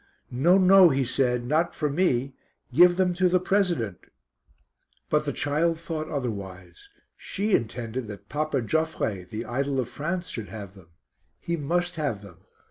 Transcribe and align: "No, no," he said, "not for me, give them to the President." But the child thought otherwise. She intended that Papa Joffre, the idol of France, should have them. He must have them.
"No, 0.31 0.57
no," 0.57 0.89
he 0.89 1.03
said, 1.03 1.45
"not 1.45 1.75
for 1.75 1.87
me, 1.87 2.33
give 2.73 2.95
them 2.97 3.13
to 3.13 3.29
the 3.29 3.39
President." 3.39 3.99
But 5.11 5.25
the 5.25 5.31
child 5.31 5.79
thought 5.79 6.09
otherwise. 6.09 6.89
She 7.15 7.53
intended 7.53 8.07
that 8.07 8.27
Papa 8.27 8.63
Joffre, 8.63 9.25
the 9.29 9.45
idol 9.45 9.79
of 9.79 9.89
France, 9.89 10.27
should 10.29 10.49
have 10.49 10.73
them. 10.73 10.87
He 11.39 11.55
must 11.55 11.97
have 11.97 12.23
them. 12.23 12.37